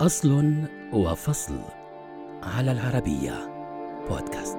[0.00, 0.54] أصل
[0.92, 1.58] وفصل
[2.42, 3.50] على العربية
[4.10, 4.58] بودكاست.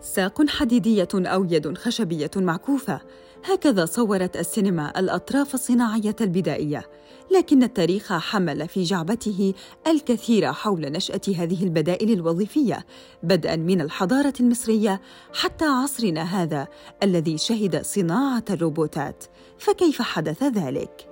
[0.00, 3.00] ساق حديدية أو يد خشبية معكوفة.
[3.44, 6.84] هكذا صورت السينما الأطراف الصناعية البدائية.
[7.30, 9.54] لكن التاريخ حمل في جعبته
[9.86, 12.86] الكثير حول نشأة هذه البدائل الوظيفية
[13.22, 15.00] بدءا من الحضارة المصرية
[15.34, 16.68] حتى عصرنا هذا
[17.02, 19.24] الذي شهد صناعة الروبوتات.
[19.62, 21.08] فكيف حدث ذلك؟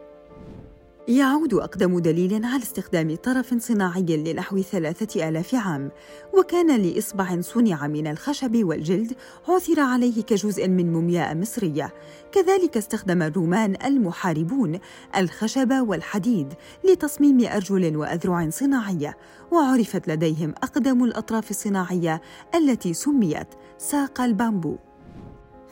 [1.08, 5.90] يعود أقدم دليل على استخدام طرف صناعي لنحو ثلاثة آلاف عام
[6.38, 9.12] وكان لإصبع صنع من الخشب والجلد
[9.48, 11.94] عثر عليه كجزء من مومياء مصرية
[12.32, 14.78] كذلك استخدم الرومان المحاربون
[15.16, 16.54] الخشب والحديد
[16.84, 19.16] لتصميم أرجل وأذرع صناعية
[19.52, 22.22] وعرفت لديهم أقدم الأطراف الصناعية
[22.54, 23.48] التي سميت
[23.78, 24.76] ساق البامبو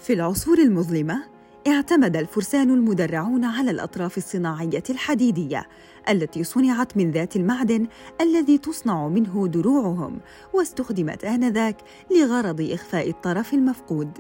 [0.03, 1.38] في العصور المظلمة
[1.69, 5.67] اعتمد الفرسان المدرعون على الأطراف الصناعية الحديدية
[6.09, 7.87] التي صنعت من ذات المعدن
[8.21, 10.21] الذي تصنع منه دروعهم
[10.55, 11.77] واستخدمت آنذاك
[12.11, 14.19] لغرض إخفاء الطرف المفقود.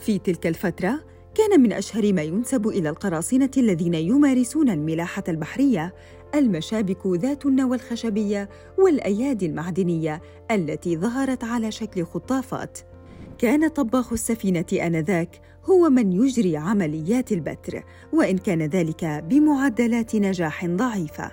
[0.00, 1.00] في تلك الفترة
[1.34, 5.94] كان من أشهر ما ينسب إلى القراصنة الذين يمارسون الملاحة البحرية
[6.34, 12.78] المشابك ذات النوى الخشبية والأيادي المعدنية التي ظهرت على شكل خطافات.
[13.38, 21.30] كان طباخ السفينة آنذاك هو من يجري عمليات البتر وإن كان ذلك بمعدلات نجاح ضعيفة.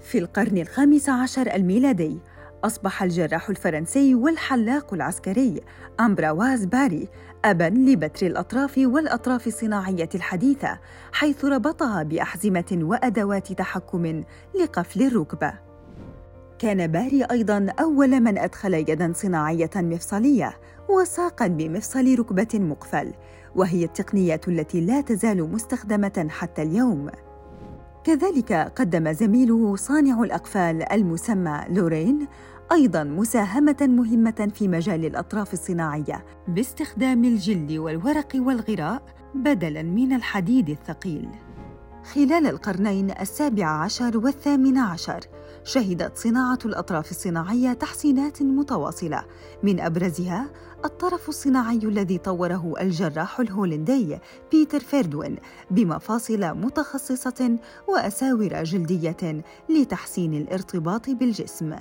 [0.00, 2.18] في القرن الخامس عشر الميلادي
[2.64, 5.60] أصبح الجراح الفرنسي والحلاق العسكري
[6.00, 7.08] أمبراواز باري
[7.44, 10.78] أباً لبتر الأطراف والأطراف الصناعية الحديثة
[11.12, 14.24] حيث ربطها بأحزمة وأدوات تحكم
[14.60, 15.69] لقفل الركبة.
[16.60, 20.52] كان باري أيضاً أول من أدخل يداً صناعية مفصلية
[20.88, 23.12] وساقاً بمفصل ركبة مقفل
[23.56, 27.10] وهي التقنية التي لا تزال مستخدمة حتى اليوم.
[28.04, 32.26] كذلك قدم زميله صانع الأقفال المسمى لورين
[32.72, 39.02] أيضاً مساهمة مهمة في مجال الأطراف الصناعية باستخدام الجلد والورق والغراء
[39.34, 41.28] بدلاً من الحديد الثقيل.
[42.04, 45.20] خلال القرنين السابع عشر والثامن عشر
[45.64, 49.24] شهدت صناعة الأطراف الصناعية تحسينات متواصلة.
[49.62, 50.50] من أبرزها
[50.84, 54.18] الطرف الصناعي الذي طوره الجراح الهولندي
[54.52, 55.36] بيتر فيردوين
[55.70, 61.76] بمفاصل متخصصة وأساور جلدية لتحسين الارتباط بالجسم.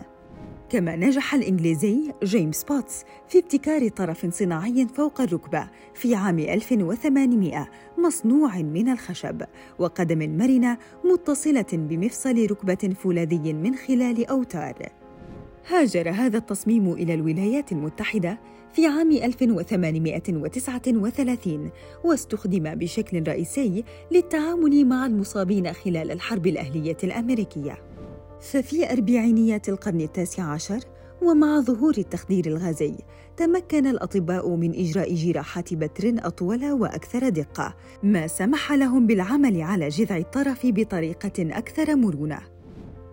[0.69, 8.57] كما نجح الإنجليزي جيمس بوتس في ابتكار طرف صناعي فوق الركبة في عام 1800 مصنوع
[8.57, 9.41] من الخشب
[9.79, 14.91] وقدم مرنة متصلة بمفصل ركبة فولاذي من خلال أوتار.
[15.67, 18.39] هاجر هذا التصميم إلى الولايات المتحدة
[18.73, 21.71] في عام 1839
[22.03, 27.88] واستخدم بشكل رئيسي للتعامل مع المصابين خلال الحرب الأهلية الأمريكية.
[28.41, 30.79] ففي أربعينيات القرن التاسع عشر
[31.21, 32.95] ومع ظهور التخدير الغازي
[33.37, 40.17] تمكن الأطباء من إجراء جراحات بتر أطول وأكثر دقة ما سمح لهم بالعمل على جذع
[40.17, 42.58] الطرف بطريقة أكثر مرونة.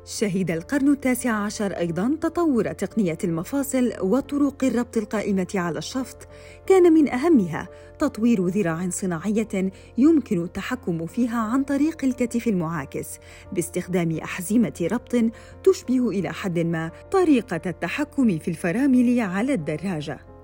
[0.08, 6.28] شهد القرن التاسع عشر أيضاً تطور تقنية المفاصل وطرق الربط القائمة على الشفط.
[6.66, 7.68] كان من أهمها
[7.98, 13.06] تطوير ذراع صناعية يمكن التحكم فيها عن طريق الكتف المعاكس
[13.52, 15.16] باستخدام أحزمة ربط
[15.64, 20.35] تشبه إلى حد ما طريقة التحكم في الفرامل على الدراجة.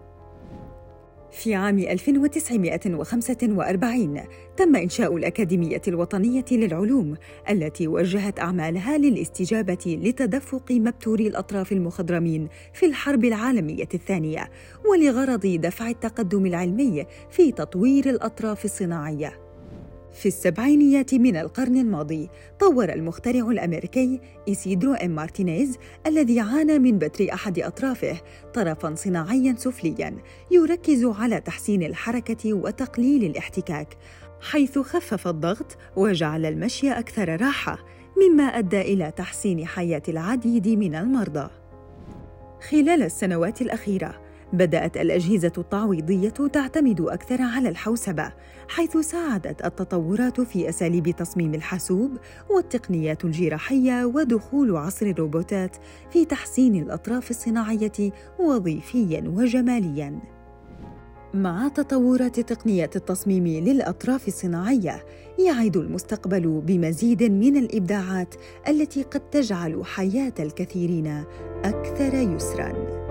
[1.32, 4.20] في عام 1945
[4.56, 7.14] تم إنشاء الأكاديمية الوطنية للعلوم
[7.50, 14.50] التي وجهت أعمالها للاستجابة لتدفق مبتوري الأطراف المخضرمين في الحرب العالمية الثانية
[14.90, 19.51] ولغرض دفع التقدم العلمي في تطوير الأطراف الصناعية.
[20.12, 22.28] في السبعينيات من القرن الماضي
[22.60, 28.20] طور المخترع الأمريكي إيسيدرو إم مارتينيز الذي عانى من بتر أحد أطرافه
[28.54, 30.16] طرفا صناعيا سفليا
[30.50, 33.96] يركز على تحسين الحركة وتقليل الاحتكاك
[34.40, 37.78] حيث خفف الضغط وجعل المشي أكثر راحة
[38.16, 41.50] مما أدى إلى تحسين حياة العديد من المرضى.
[42.70, 48.32] خلال السنوات الأخيرة بدأت الأجهزة التعويضية تعتمد أكثر على الحوسبة،
[48.68, 52.10] حيث ساعدت التطورات في أساليب تصميم الحاسوب
[52.50, 55.76] والتقنيات الجراحية ودخول عصر الروبوتات
[56.10, 60.20] في تحسين الأطراف الصناعية وظيفياً وجمالياً.
[61.34, 65.04] مع تطورات تقنية التصميم للأطراف الصناعية،
[65.46, 68.34] يعد المستقبل بمزيد من الإبداعات
[68.68, 71.24] التي قد تجعل حياة الكثيرين
[71.64, 73.01] أكثر يسراً.